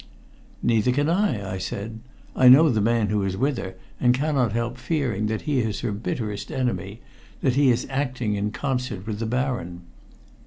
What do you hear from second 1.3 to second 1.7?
I